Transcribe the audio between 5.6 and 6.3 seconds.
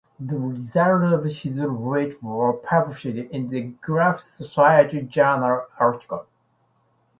article.